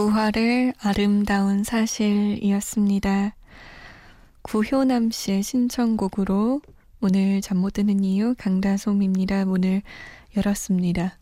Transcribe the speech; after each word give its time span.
부활의 0.00 0.72
아름다운 0.78 1.62
사실이었습니다. 1.62 3.36
구효남 4.40 5.10
씨의 5.10 5.42
신청곡으로 5.42 6.62
오늘 7.02 7.42
잠 7.42 7.58
못 7.58 7.74
드는 7.74 8.02
이유 8.02 8.34
강다솜입니다. 8.38 9.44
문을 9.44 9.82
열었습니다. 10.34 11.18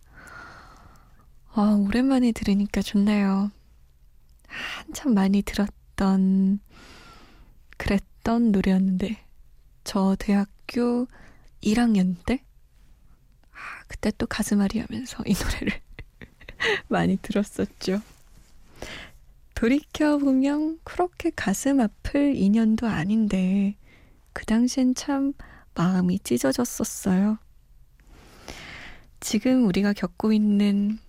아, 1.54 1.60
오랜만에 1.60 2.30
들으니까 2.30 2.80
좋네요. 2.80 3.50
한참 4.46 5.12
많이 5.12 5.42
들었던, 5.42 6.60
그랬던 7.78 8.52
노래였는데, 8.52 9.16
저 9.82 10.14
대학교 10.16 11.08
1학년 11.64 12.14
때? 12.24 12.44
아, 13.50 13.56
그때 13.88 14.12
또 14.16 14.28
가슴앓이 14.28 14.78
하면서 14.88 15.20
이 15.26 15.34
노래를 15.34 15.80
많이 16.86 17.16
들었었죠. 17.16 18.00
돌이켜보면 19.58 20.78
그렇게 20.84 21.32
가슴 21.34 21.80
아플 21.80 22.36
인연도 22.36 22.86
아닌데 22.86 23.74
그 24.32 24.46
당시엔 24.46 24.94
참 24.94 25.32
마음이 25.74 26.20
찢어졌었어요. 26.20 27.38
지금 29.18 29.66
우리가 29.66 29.94
겪고 29.94 30.32
있는 30.32 31.00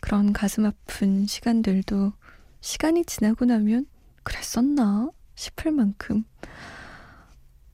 그런 0.00 0.32
가슴 0.32 0.66
아픈 0.66 1.24
시간들도 1.24 2.14
시간이 2.60 3.04
지나고 3.04 3.44
나면 3.44 3.86
그랬었나 4.24 5.10
싶을 5.36 5.70
만큼 5.70 6.24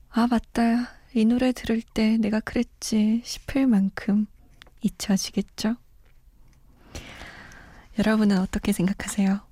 아 0.09 0.27
맞다 0.27 0.87
이 1.15 1.25
노래 1.25 1.51
들을 1.51 1.81
때 1.81 2.17
내가 2.17 2.41
그랬지 2.41 3.23
싶을 3.25 3.65
만큼 3.65 4.27
잊혀지겠죠. 4.83 5.77
여러분은 7.97 8.37
어떻게 8.37 8.71
생각하세요? 8.71 9.44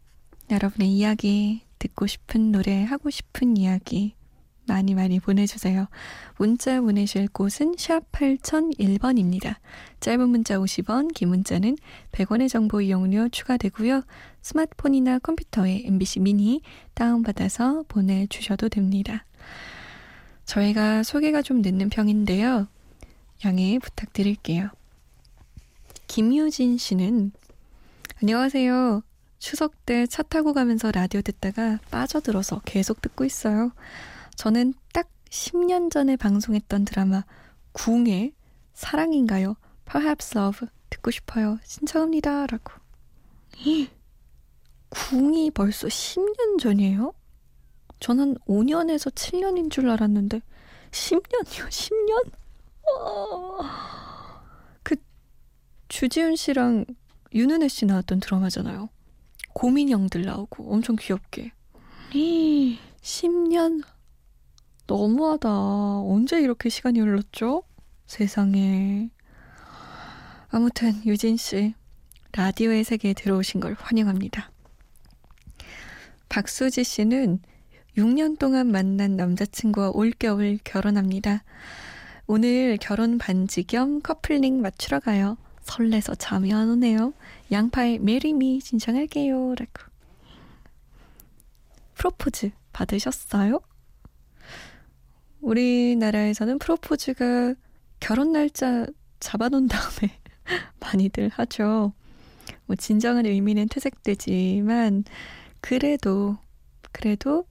여러분의 0.53 0.91
이야기, 0.91 1.61
듣고 1.79 2.05
싶은 2.07 2.51
노래, 2.51 2.83
하고 2.83 3.09
싶은 3.09 3.57
이야기 3.57 4.13
많이 4.65 4.93
많이 4.93 5.19
보내주세요. 5.19 5.87
문자 6.37 6.79
보내실 6.79 7.27
곳은 7.27 7.75
샵 7.77 8.09
8001번입니다. 8.11 9.55
짧은 9.99 10.29
문자 10.29 10.57
50원, 10.57 11.13
긴 11.13 11.29
문자는 11.29 11.75
100원의 12.11 12.49
정보 12.49 12.81
이용료 12.81 13.29
추가되고요. 13.29 14.03
스마트폰이나 14.41 15.19
컴퓨터에 15.19 15.83
MBC 15.85 16.21
미니 16.21 16.61
다운받아서 16.93 17.83
보내주셔도 17.87 18.69
됩니다. 18.69 19.25
저희가 20.45 21.03
소개가 21.03 21.41
좀 21.41 21.61
늦는 21.61 21.89
평인데요. 21.89 22.67
양해 23.43 23.79
부탁드릴게요. 23.79 24.69
김유진 26.07 26.77
씨는 26.77 27.31
안녕하세요. 28.21 29.01
추석 29.43 29.85
때 29.85 30.07
차 30.07 30.23
타고 30.23 30.53
가면서 30.53 30.89
라디오 30.89 31.21
듣다가 31.21 31.77
빠져들어서 31.91 32.61
계속 32.63 33.01
듣고 33.01 33.25
있어요. 33.25 33.73
저는 34.37 34.73
딱 34.93 35.09
10년 35.29 35.91
전에 35.91 36.15
방송했던 36.15 36.85
드라마 36.85 37.25
궁의 37.73 38.31
사랑인가요? 38.73 39.57
Perhaps 39.85 40.37
Love 40.37 40.69
듣고 40.89 41.11
싶어요. 41.11 41.59
신청합니다. 41.65 42.47
라고. 42.47 42.71
궁이 44.87 45.51
벌써 45.51 45.87
10년 45.89 46.57
전이에요? 46.61 47.13
저는 47.99 48.35
5년에서 48.47 49.13
7년인 49.13 49.69
줄 49.69 49.89
알았는데 49.89 50.41
10년이요? 50.91 51.67
10년? 51.67 52.31
그 54.83 54.95
주지훈 55.89 56.37
씨랑 56.37 56.85
윤은혜 57.33 57.67
씨 57.67 57.85
나왔던 57.85 58.21
드라마잖아요. 58.21 58.87
고민형들 59.53 60.23
나오고 60.23 60.73
엄청 60.73 60.95
귀엽게. 60.95 61.51
10년 63.01 63.83
너무하다. 64.87 65.49
언제 66.01 66.39
이렇게 66.41 66.69
시간이 66.69 66.99
흘렀죠? 66.99 67.63
세상에. 68.05 69.09
아무튼 70.49 70.93
유진 71.05 71.37
씨 71.37 71.73
라디오의 72.33 72.83
세계에 72.83 73.13
들어오신 73.13 73.59
걸 73.59 73.75
환영합니다. 73.79 74.51
박수지 76.29 76.83
씨는 76.83 77.39
6년 77.97 78.39
동안 78.39 78.71
만난 78.71 79.15
남자친구와 79.15 79.91
올겨울 79.93 80.57
결혼합니다. 80.63 81.43
오늘 82.25 82.77
결혼 82.77 83.17
반지 83.17 83.63
겸 83.63 84.01
커플링 84.01 84.61
맞추러 84.61 84.99
가요. 84.99 85.37
설레서 85.63 86.15
잠이 86.15 86.53
안 86.53 86.69
오네요. 86.69 87.13
양파의 87.51 87.99
Marry 87.99 88.42
Me 88.42 88.59
신청할게요. 88.61 89.55
라고. 89.55 89.91
프로포즈 91.95 92.51
받으셨어요? 92.73 93.61
우리나라에서는 95.41 96.59
프로포즈가 96.59 97.55
결혼 97.99 98.31
날짜 98.31 98.85
잡아놓은 99.19 99.67
다음에 99.67 100.19
많이들 100.79 101.29
하죠. 101.29 101.93
뭐 102.65 102.75
진정한 102.75 103.25
의미는 103.25 103.67
퇴색되지만 103.69 105.03
그래도 105.61 106.37
그래도 106.91 107.45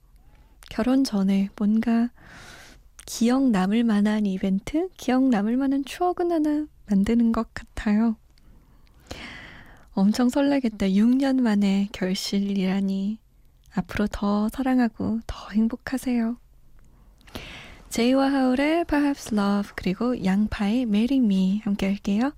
결혼 0.69 1.03
전에 1.03 1.49
뭔가 1.57 2.09
기억 3.05 3.49
남을 3.49 3.83
만한 3.83 4.25
이벤트, 4.25 4.89
기억 4.97 5.23
남을 5.29 5.57
만한 5.57 5.83
추억은 5.83 6.31
하나 6.31 6.67
만드는 6.87 7.31
것 7.31 7.53
같아요. 7.53 8.17
엄청 9.93 10.29
설레겠다. 10.29 10.87
6년 10.87 11.41
만에 11.41 11.89
결실이라니. 11.91 13.19
앞으로 13.75 14.07
더 14.11 14.49
사랑하고 14.49 15.19
더 15.25 15.49
행복하세요. 15.49 16.37
제이와 17.89 18.31
하울의 18.31 18.85
Perhaps 18.85 19.35
Love 19.35 19.71
그리고 19.75 20.23
양파의 20.23 20.83
Marry 20.83 21.23
Me 21.23 21.61
함께 21.63 21.87
할게요. 21.87 22.33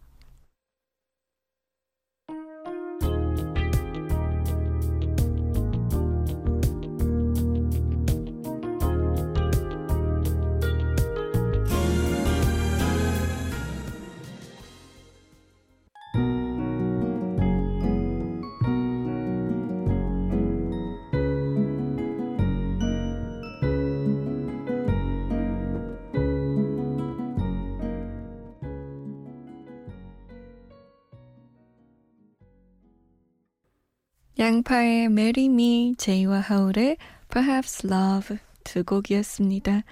양파의 34.37 35.05
Marry 35.05 35.45
Me, 35.45 35.95
제이와 35.97 36.41
하울의 36.41 36.97
Perhaps 37.29 37.87
Love 37.87 38.37
두 38.65 38.83
곡이었습니다. 38.83 39.83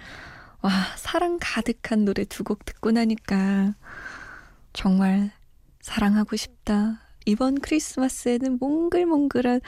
와, 0.60 0.70
사랑 0.96 1.38
가득한 1.40 2.04
노래 2.04 2.24
두 2.24 2.44
곡 2.44 2.64
듣고 2.66 2.90
나니까 2.90 3.74
정말 4.74 5.30
사랑하고 5.80 6.36
싶다. 6.36 7.00
이번 7.24 7.58
크리스마스에는 7.60 8.58
몽글몽글한 8.58 9.62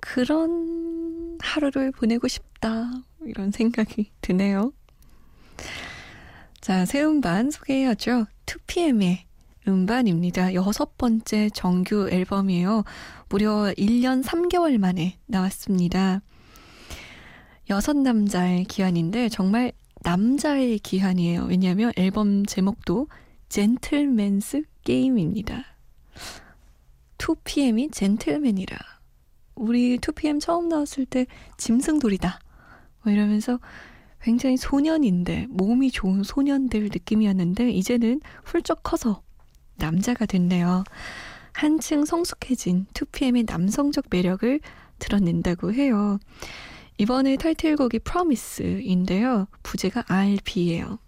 그런 0.00 1.38
하루를 1.40 1.90
보내고 1.92 2.28
싶다. 2.28 2.90
이런 3.24 3.50
생각이 3.50 4.10
드네요. 4.20 4.72
자, 6.60 6.84
새 6.84 7.02
음반 7.02 7.50
소개해야죠. 7.50 8.26
2PM의 8.44 9.29
음반입니다. 9.68 10.54
여섯 10.54 10.96
번째 10.96 11.50
정규 11.50 12.08
앨범이에요. 12.10 12.84
무려 13.28 13.72
1년 13.76 14.24
3개월 14.24 14.78
만에 14.78 15.18
나왔습니다. 15.26 16.22
여섯 17.68 17.96
남자의 17.96 18.64
기한인데 18.64 19.28
정말 19.28 19.72
남자의 20.02 20.78
기한이에요. 20.78 21.44
왜냐하면 21.44 21.92
앨범 21.96 22.46
제목도 22.46 23.08
젠틀맨스 23.48 24.62
게임입니다. 24.84 25.64
2PM이 27.18 27.92
젠틀맨이라. 27.92 28.78
우리 29.56 29.98
2PM 29.98 30.40
처음 30.40 30.68
나왔을 30.68 31.04
때 31.04 31.26
짐승돌이다. 31.58 32.40
뭐 33.02 33.12
이러면서 33.12 33.60
굉장히 34.22 34.56
소년인데 34.56 35.46
몸이 35.50 35.90
좋은 35.90 36.22
소년들 36.22 36.84
느낌이었는데 36.84 37.70
이제는 37.70 38.20
훌쩍 38.44 38.82
커서 38.82 39.22
남자가 39.80 40.26
됐네요. 40.26 40.84
한층 41.52 42.04
성숙해진 42.04 42.86
2PM의 42.94 43.50
남성적 43.50 44.06
매력을 44.10 44.60
드러낸다고 44.98 45.72
해요. 45.72 46.18
이번에 46.98 47.36
타이틀곡이 47.36 48.00
Promise인데요. 48.00 49.48
부제가 49.62 50.04
RB예요. 50.06 50.98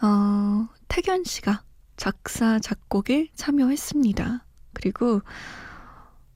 어, 0.00 0.68
태견 0.86 1.24
씨가 1.24 1.62
작사, 1.96 2.60
작곡에 2.60 3.28
참여했습니다. 3.34 4.44
그리고 4.72 5.20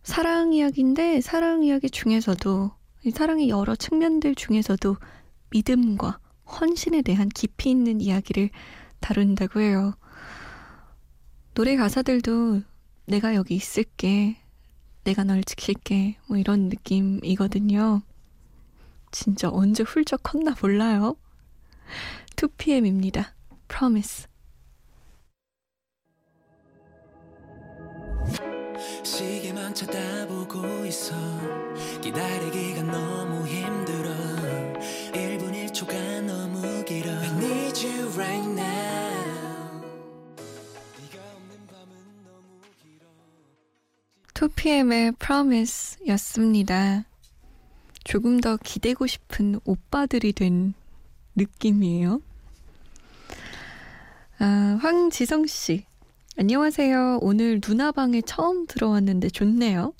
사랑 0.02 0.52
이야기인데 0.52 1.20
사랑 1.20 1.62
이야기 1.62 1.88
중에서도 1.88 2.72
이 3.04 3.10
사랑의 3.10 3.48
여러 3.48 3.76
측면들 3.76 4.34
중에서도 4.34 4.96
믿음과 5.50 6.18
헌신에 6.60 7.02
대한 7.02 7.28
깊이 7.28 7.70
있는 7.70 8.00
이야기를 8.00 8.50
다룬다고 9.00 9.60
해요. 9.60 9.94
노래 11.54 11.76
가사들도 11.76 12.62
내가 13.06 13.34
여기 13.34 13.54
있을게, 13.54 14.36
내가 15.04 15.22
널 15.24 15.44
지킬게, 15.44 16.16
뭐 16.26 16.38
이런 16.38 16.70
느낌이거든요. 16.70 18.00
진짜 19.10 19.50
언제 19.50 19.82
훌쩍 19.82 20.22
컸나 20.22 20.54
몰라요. 20.62 21.16
2PM입니다. 22.36 23.32
Promise. 23.68 24.26
시계만 29.02 29.74
쳐다보고 29.74 30.86
있어 30.86 31.14
기다리기가 32.00 32.82
너무 32.82 33.46
힘들어 33.46 34.10
1분 35.12 35.52
1초가 35.52 36.22
너무 36.22 36.84
길어 36.84 37.10
I 37.10 37.28
need 37.36 37.86
you 37.86 38.08
right 38.14 38.48
now 38.48 39.11
2PM의 44.42 45.16
Promise 45.20 46.04
였습니다. 46.08 47.04
조금 48.02 48.40
더 48.40 48.56
기대고 48.56 49.06
싶은 49.06 49.60
오빠들이 49.64 50.32
된 50.32 50.74
느낌이에요. 51.36 52.20
아, 54.40 54.78
황지성 54.82 55.46
씨. 55.46 55.84
안녕하세요. 56.36 57.20
오늘 57.22 57.60
누나방에 57.64 58.22
처음 58.22 58.66
들어왔는데 58.66 59.28
좋네요. 59.30 59.94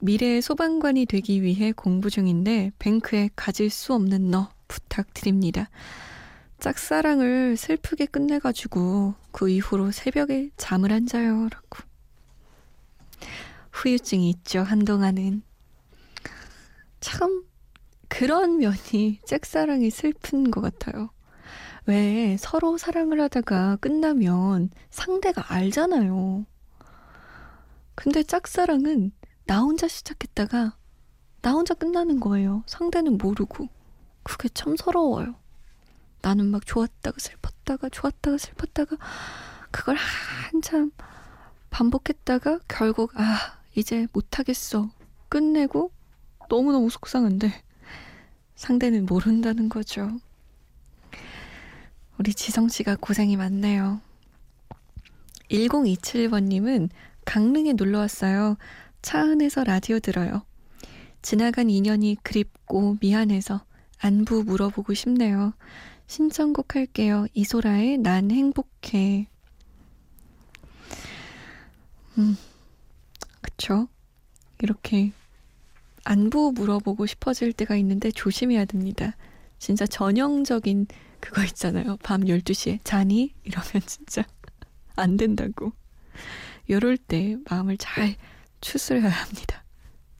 미래의 0.00 0.42
소방관이 0.42 1.06
되기 1.06 1.42
위해 1.42 1.72
공부 1.72 2.10
중인데 2.10 2.72
뱅크에 2.78 3.30
가질 3.36 3.70
수 3.70 3.94
없는 3.94 4.30
너 4.30 4.50
부탁드립니다. 4.68 5.70
짝사랑을 6.60 7.56
슬프게 7.56 8.04
끝내가지고 8.04 9.14
그 9.32 9.48
이후로 9.48 9.92
새벽에 9.92 10.50
잠을 10.58 10.92
안 10.92 11.06
자요. 11.06 11.48
라고. 11.50 11.88
후유증이 13.78 14.28
있죠, 14.30 14.60
한동안은. 14.62 15.42
참, 17.00 17.44
그런 18.08 18.58
면이 18.58 19.20
짝사랑이 19.24 19.90
슬픈 19.90 20.50
것 20.50 20.60
같아요. 20.60 21.10
왜 21.86 22.36
서로 22.38 22.76
사랑을 22.76 23.20
하다가 23.20 23.76
끝나면 23.76 24.70
상대가 24.90 25.54
알잖아요. 25.54 26.44
근데 27.94 28.22
짝사랑은 28.22 29.12
나 29.46 29.60
혼자 29.60 29.86
시작했다가 29.86 30.76
나 31.40 31.52
혼자 31.52 31.74
끝나는 31.74 32.20
거예요. 32.20 32.64
상대는 32.66 33.16
모르고. 33.18 33.68
그게 34.24 34.48
참 34.48 34.76
서러워요. 34.76 35.36
나는 36.20 36.46
막 36.46 36.66
좋았다가 36.66 37.16
슬펐다가 37.18 37.88
좋았다가 37.88 38.38
슬펐다가 38.38 38.96
그걸 39.70 39.96
한참 39.96 40.90
반복했다가 41.70 42.60
결국 42.66 43.12
아 43.14 43.57
이제 43.78 44.08
못하겠어 44.12 44.90
끝내고 45.28 45.92
너무너무 46.48 46.90
속상한데 46.90 47.52
상대는 48.56 49.06
모른다는 49.06 49.68
거죠. 49.68 50.10
우리 52.18 52.34
지성 52.34 52.68
씨가 52.68 52.96
고생이 52.96 53.36
많네요. 53.36 54.00
1027번님은 55.48 56.88
강릉에 57.24 57.74
놀러 57.74 58.00
왔어요. 58.00 58.56
차 59.00 59.20
안에서 59.20 59.62
라디오 59.62 60.00
들어요. 60.00 60.42
지나간 61.22 61.70
인연이 61.70 62.16
그립고 62.24 62.96
미안해서 63.00 63.64
안부 64.00 64.42
물어보고 64.42 64.94
싶네요. 64.94 65.52
신청곡 66.08 66.74
할게요. 66.74 67.26
이소라의 67.34 67.98
난 67.98 68.32
행복해. 68.32 69.28
음, 72.18 72.36
그쵸? 73.58 73.88
이렇게 74.62 75.12
안부 76.04 76.52
물어보고 76.54 77.06
싶어질 77.06 77.52
때가 77.52 77.74
있는데 77.76 78.12
조심해야 78.12 78.64
됩니다. 78.64 79.16
진짜 79.58 79.84
전형적인 79.84 80.86
그거 81.20 81.42
있잖아요. 81.44 81.96
밤 82.02 82.22
12시에 82.22 82.78
자니? 82.84 83.34
이러면 83.42 83.82
진짜 83.84 84.22
안 84.94 85.16
된다고. 85.16 85.72
이럴 86.68 86.96
때 86.96 87.36
마음을 87.50 87.76
잘 87.78 88.14
추스려야 88.60 89.08
합니다. 89.10 89.64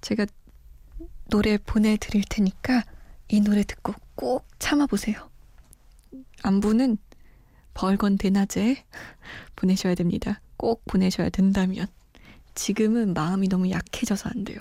제가 0.01 0.27
노래 1.31 1.59
보내드릴 1.59 2.25
테니까 2.29 2.83
이 3.29 3.41
노래 3.41 3.63
듣고 3.63 3.95
꼭 4.17 4.49
참아보세요. 4.59 5.31
안부는 6.43 6.99
벌건 7.75 8.19
대낮에 8.19 8.85
보내셔야 9.55 9.95
됩니다. 9.95 10.41
꼭 10.57 10.83
보내셔야 10.87 11.31
된다면. 11.31 11.87
지금은 12.59 13.15
마음이 13.15 13.49
너무 13.49 13.71
약해져서 13.71 14.31
안 14.35 14.43
돼요. 14.43 14.59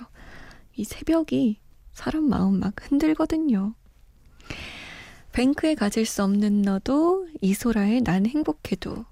이 0.76 0.84
새벽이 0.84 1.58
사람 1.92 2.28
마음 2.28 2.60
막 2.60 2.74
흔들거든요. 2.80 3.74
뱅크에 5.32 5.74
가질 5.74 6.06
수 6.06 6.22
없는 6.22 6.62
너도 6.62 7.26
이소라의 7.40 8.02
난 8.02 8.24
행복해도 8.24 9.04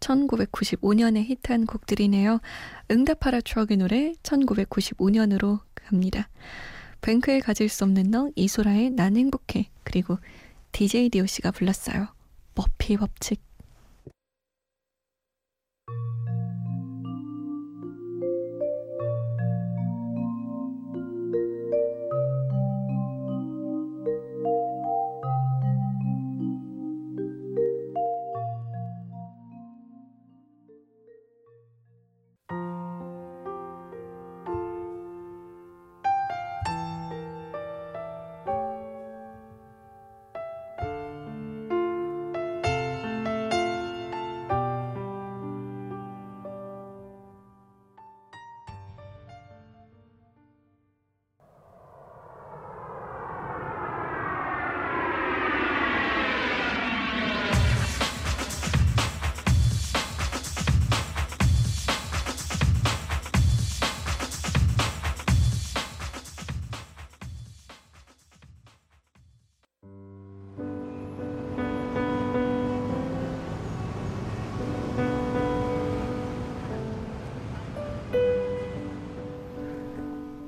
1995년에 0.00 1.22
히트한 1.22 1.66
곡들이네요. 1.66 2.40
응답하라 2.90 3.40
추억의 3.40 3.76
노래 3.76 4.12
1995년으로 4.24 5.60
갑니다. 5.76 6.28
뱅크에 7.00 7.38
가질 7.38 7.68
수 7.68 7.84
없는 7.84 8.10
너 8.10 8.30
이소라의 8.34 8.90
난 8.90 9.16
행복해 9.16 9.70
그리고 9.84 10.18
DJ 10.72 11.10
DOC가 11.10 11.52
불렀어요. 11.52 12.08
머피 12.56 12.96
법칙 12.96 13.47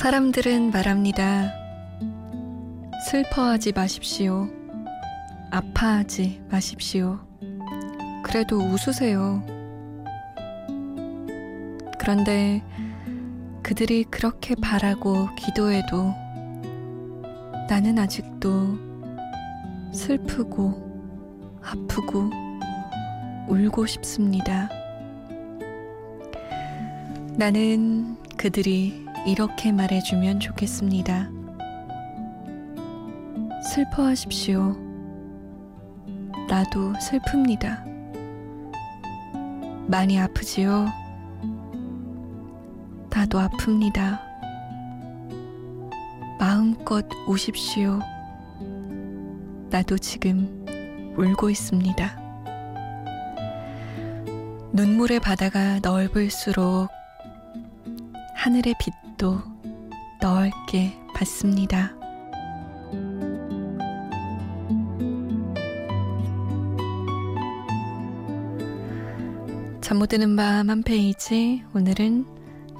사람들은 0.00 0.70
말합니다. 0.70 1.52
슬퍼하지 3.10 3.72
마십시오. 3.72 4.48
아파하지 5.50 6.40
마십시오. 6.48 7.20
그래도 8.24 8.56
웃으세요. 8.56 9.44
그런데 11.98 12.62
그들이 13.62 14.04
그렇게 14.04 14.54
바라고 14.54 15.28
기도해도 15.34 16.14
나는 17.68 17.98
아직도 17.98 18.78
슬프고 19.92 21.60
아프고 21.62 22.30
울고 23.48 23.84
싶습니다. 23.84 24.70
나는 27.36 28.16
그들이 28.38 29.09
이렇게 29.26 29.70
말해주면 29.72 30.40
좋겠습니다. 30.40 31.30
슬퍼하십시오. 33.62 34.76
나도 36.48 36.94
슬픕니다. 36.94 37.84
많이 39.86 40.18
아프지요? 40.18 40.86
나도 43.10 43.38
아픕니다. 43.38 44.20
마음껏 46.38 47.06
우십시오. 47.26 48.00
나도 49.68 49.98
지금 49.98 50.64
울고 51.18 51.50
있습니다. 51.50 52.18
눈물의 54.72 55.20
바다가 55.20 55.80
넓을수록 55.80 56.88
하늘의 58.34 58.74
빛 58.80 58.94
도 59.20 59.36
넓게 60.22 60.98
받습니다. 61.14 61.92
잠 69.82 69.98
못 69.98 70.06
드는 70.06 70.36
밤 70.36 70.70
한 70.70 70.82
페이지 70.82 71.62
오늘은 71.74 72.24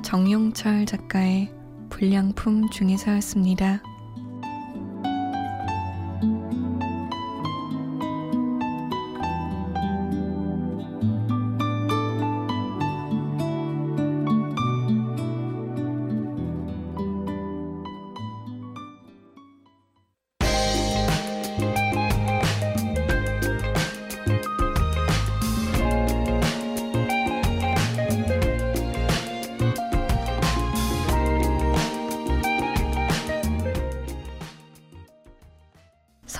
정용철 0.03 0.87
작가의 0.87 1.53
불량품 1.91 2.71
중에서였습니다. 2.71 3.83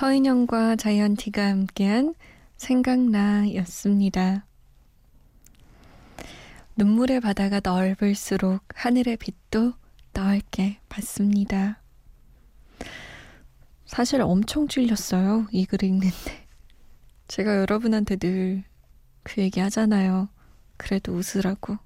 서인영과 0.01 0.77
자이언티가 0.77 1.47
함께한 1.47 2.15
생각나 2.57 3.53
였습니다. 3.53 4.47
눈물의 6.75 7.19
바다가 7.19 7.61
넓을수록 7.63 8.63
하늘의 8.73 9.17
빛도 9.17 9.73
넓게 10.13 10.79
받습니다. 10.89 11.83
사실 13.85 14.21
엄청 14.21 14.67
찔렸어요. 14.67 15.45
이글 15.51 15.83
읽는데. 15.83 16.47
제가 17.27 17.57
여러분한테 17.57 18.15
늘 18.15 18.63
그 19.21 19.39
얘기 19.43 19.59
하잖아요. 19.59 20.29
그래도 20.77 21.13
웃으라고. 21.13 21.77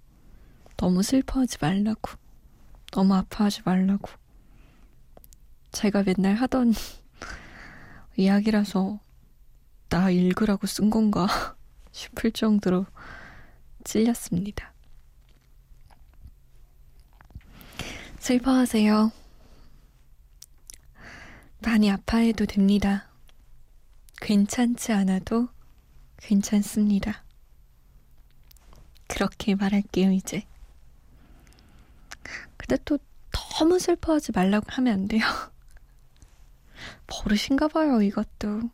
너무 0.78 1.04
슬퍼하지 1.04 1.58
말라고. 1.60 2.14
너무 2.94 3.14
아파하지 3.14 3.64
말라고. 3.66 4.10
제가 5.74 6.04
맨날 6.04 6.36
하던 6.36 6.74
이야기라서 8.18 9.00
나 9.90 10.10
읽으라고 10.10 10.68
쓴 10.68 10.90
건가 10.90 11.28
싶을 11.92 12.32
정도로 12.32 12.86
찔렸습니다. 13.84 14.74
슬퍼하세요. 18.20 19.12
많이 21.60 21.92
아파해도 21.92 22.46
됩니다. 22.46 23.08
괜찮지 24.22 24.92
않아도 24.94 25.50
괜찮습니다. 26.18 27.24
그렇게 29.08 29.56
말할게요, 29.56 30.12
이제. 30.12 30.46
근데 32.58 32.78
또 32.84 32.98
너무 33.32 33.80
슬퍼하지 33.80 34.32
말라고 34.32 34.66
하면 34.70 34.94
안 34.94 35.08
돼요. 35.08 35.22
버릇인가 37.08 37.68
봐요, 37.68 38.02
이것도. 38.02 38.70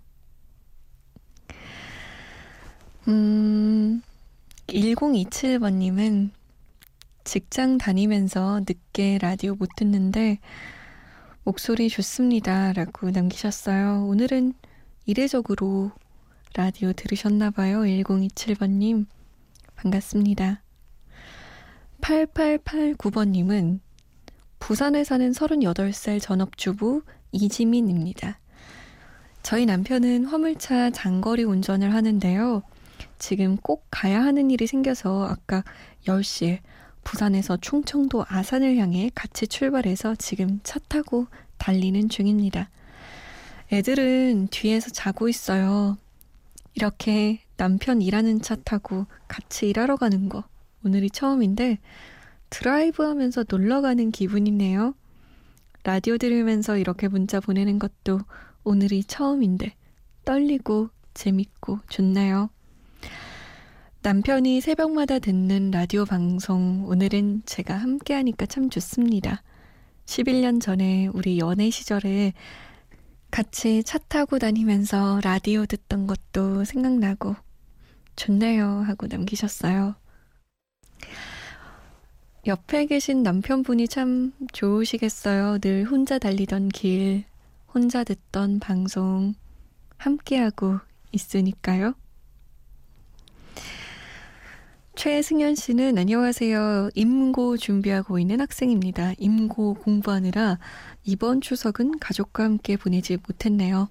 음, 3.07 4.01
1027번님은 4.67 6.31
직장 7.23 7.77
다니면서 7.77 8.61
늦게 8.61 9.17
라디오 9.19 9.55
못 9.55 9.69
듣는데 9.75 10.39
목소리 11.43 11.89
좋습니다. 11.89 12.73
라고 12.73 13.09
남기셨어요. 13.09 14.05
오늘은 14.05 14.53
이례적으로 15.05 15.91
라디오 16.55 16.93
들으셨나봐요. 16.93 17.79
1027번님. 17.81 19.05
반갑습니다. 19.75 20.61
8889번님은 22.01 23.79
부산에 24.59 25.03
사는 25.03 25.31
38살 25.31 26.21
전업주부 26.21 27.03
이지민입니다. 27.31 28.39
저희 29.43 29.65
남편은 29.65 30.25
화물차 30.25 30.91
장거리 30.91 31.43
운전을 31.43 31.93
하는데요. 31.93 32.63
지금 33.17 33.57
꼭 33.57 33.87
가야 33.91 34.23
하는 34.23 34.51
일이 34.51 34.67
생겨서 34.67 35.25
아까 35.25 35.63
10시에 36.05 36.59
부산에서 37.03 37.57
충청도 37.57 38.25
아산을 38.27 38.77
향해 38.77 39.09
같이 39.13 39.47
출발해서 39.47 40.15
지금 40.15 40.59
차 40.63 40.79
타고 40.87 41.27
달리는 41.57 42.09
중입니다. 42.09 42.69
애들은 43.71 44.49
뒤에서 44.51 44.89
자고 44.89 45.27
있어요. 45.29 45.97
이렇게 46.73 47.41
남편 47.57 48.01
일하는 48.01 48.41
차 48.41 48.55
타고 48.55 49.05
같이 49.27 49.69
일하러 49.69 49.95
가는 49.97 50.29
거 50.29 50.43
오늘이 50.83 51.09
처음인데 51.09 51.79
드라이브 52.49 53.03
하면서 53.03 53.43
놀러 53.47 53.81
가는 53.81 54.11
기분이네요. 54.11 54.93
라디오 55.83 56.17
들으면서 56.17 56.77
이렇게 56.77 57.07
문자 57.07 57.39
보내는 57.39 57.79
것도 57.79 58.19
오늘이 58.63 59.03
처음인데 59.03 59.73
떨리고 60.25 60.89
재밌고 61.13 61.79
좋나요? 61.89 62.49
남편이 64.03 64.61
새벽마다 64.61 65.19
듣는 65.19 65.71
라디오 65.71 66.05
방송 66.05 66.85
오늘은 66.85 67.43
제가 67.45 67.75
함께 67.75 68.13
하니까 68.13 68.45
참 68.45 68.69
좋습니다. 68.69 69.43
11년 70.05 70.61
전에 70.61 71.07
우리 71.13 71.39
연애 71.39 71.69
시절에 71.69 72.33
같이 73.31 73.83
차 73.83 73.97
타고 73.97 74.39
다니면서 74.39 75.21
라디오 75.23 75.65
듣던 75.65 76.05
것도 76.05 76.63
생각나고 76.63 77.35
좋네요 78.15 78.83
하고 78.85 79.07
남기셨어요. 79.07 79.95
옆에 82.47 82.87
계신 82.87 83.21
남편분이 83.21 83.87
참 83.87 84.33
좋으시겠어요. 84.51 85.59
늘 85.59 85.85
혼자 85.85 86.17
달리던 86.17 86.69
길, 86.69 87.23
혼자 87.71 88.03
듣던 88.03 88.59
방송, 88.59 89.35
함께하고 89.97 90.79
있으니까요. 91.11 91.93
최승현 94.95 95.53
씨는 95.53 95.99
안녕하세요. 95.99 96.89
임고 96.95 97.57
준비하고 97.57 98.17
있는 98.17 98.41
학생입니다. 98.41 99.13
임고 99.19 99.75
공부하느라 99.75 100.57
이번 101.03 101.41
추석은 101.41 101.99
가족과 101.99 102.43
함께 102.43 102.75
보내지 102.75 103.17
못했네요. 103.27 103.87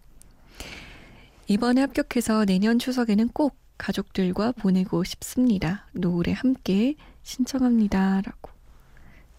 이번에 1.47 1.83
합격해서 1.83 2.47
내년 2.47 2.81
추석에는 2.81 3.29
꼭 3.29 3.57
가족들과 3.79 4.53
보내고 4.53 5.05
싶습니다. 5.05 5.87
노래 5.93 6.33
함께 6.33 6.97
신청합니다. 7.35 8.23
라고. 8.23 8.51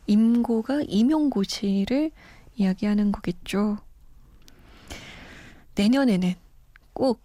임고가 0.07 0.81
임용고시를 0.87 2.11
이야기하는 2.55 3.11
거겠죠. 3.11 3.77
내년에는 5.75 6.33
꼭, 6.93 7.21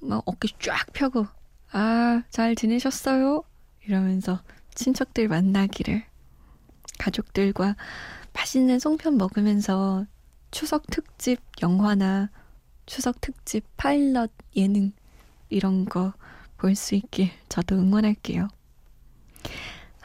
막 0.00 0.22
어깨 0.26 0.48
쫙 0.60 0.86
펴고, 0.92 1.26
아, 1.72 2.22
잘 2.30 2.54
지내셨어요? 2.54 3.42
이러면서 3.86 4.40
친척들 4.74 5.28
만나기를 5.28 6.04
가족들과 6.98 7.76
맛있는 8.34 8.78
송편 8.78 9.16
먹으면서 9.18 10.06
추석 10.50 10.86
특집 10.88 11.40
영화나 11.62 12.30
추석 12.86 13.20
특집 13.20 13.64
파일럿 13.76 14.30
예능 14.56 14.92
이런 15.50 15.84
거 15.84 16.12
볼 16.58 16.74
수 16.74 16.96
있길 16.96 17.30
저도 17.48 17.76
응원할게요. 17.76 18.48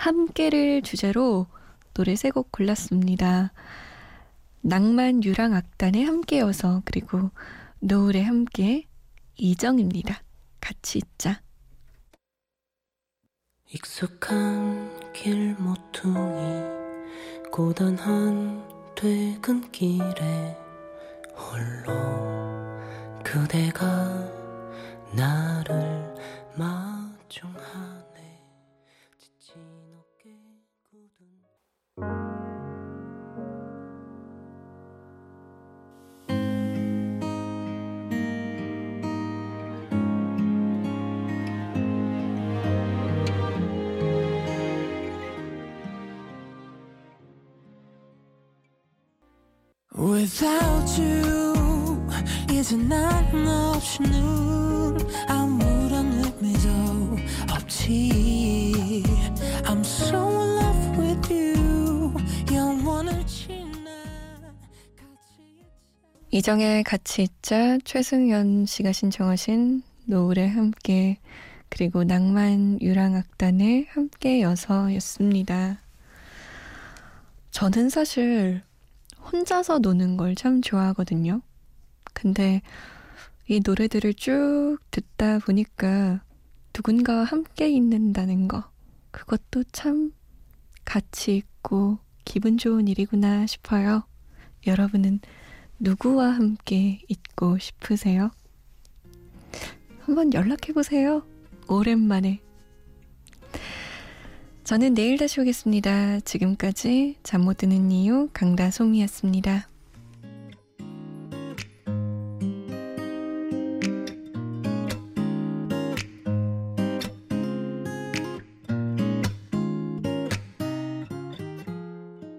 함께를 0.03 0.81
주제로 0.81 1.47
노래 1.93 2.15
세 2.17 2.29
곡 2.29 2.51
골랐습니다. 2.51 3.53
낭만 4.61 5.23
유랑 5.23 5.53
악단의 5.53 6.03
함께여서 6.03 6.81
그리고 6.83 7.29
노을의 7.79 8.23
함께 8.25 8.85
이정입니다. 9.37 10.21
같이 10.59 10.97
있자. 10.97 11.41
익숙한 13.73 15.13
길 15.13 15.55
모퉁이 15.57 16.63
고단한 17.51 18.61
퇴근길에 18.95 20.57
홀로 21.33 21.93
그대가 23.23 24.29
나를 25.15 26.13
마중하네 26.57 28.12
이제 52.73 52.81
난 52.87 53.47
없이는 53.47 54.97
아무런 55.27 56.11
의미도 56.11 57.17
없지 57.51 59.03
I'm 59.63 59.81
so 59.81 60.17
in 60.17 60.57
love 60.57 60.97
with 60.97 61.33
you 61.33 62.13
영원을 62.51 63.23
지나 63.27 63.91
이정의 66.31 66.83
같이 66.83 67.21
있자 67.21 67.77
최승연 67.83 68.65
씨가 68.65 68.91
신청하신 68.91 69.83
노을의 70.05 70.49
함께 70.49 71.19
그리고 71.69 72.03
낭만 72.03 72.81
유랑악단의 72.81 73.87
함께 73.89 74.41
여서였습니다. 74.41 75.79
저는 77.51 77.89
사실 77.89 78.63
혼자서 79.31 79.77
노는 79.77 80.17
걸 80.17 80.33
참 80.35 80.61
좋아하거든요. 80.63 81.41
근데 82.13 82.61
이 83.47 83.61
노래들을 83.65 84.13
쭉 84.13 84.77
듣다 84.91 85.39
보니까 85.39 86.23
누군가와 86.75 87.23
함께 87.25 87.69
있는다는 87.69 88.47
거, 88.47 88.63
그것도 89.11 89.63
참 89.71 90.11
가치 90.85 91.35
있고 91.35 91.99
기분 92.25 92.57
좋은 92.57 92.87
일이구나 92.87 93.45
싶어요. 93.45 94.03
여러분은 94.65 95.19
누구와 95.79 96.29
함께 96.31 97.01
있고 97.09 97.57
싶으세요? 97.57 98.31
한번 100.01 100.33
연락해보세요. 100.33 101.23
오랜만에. 101.67 102.39
저는 104.63 104.93
내일 104.93 105.17
다시 105.17 105.41
오겠습니다. 105.41 106.21
지금까지 106.21 107.17
잠 107.23 107.41
못 107.41 107.57
드는 107.57 107.91
이유 107.91 108.29
강다솜이었습니다. 108.33 109.67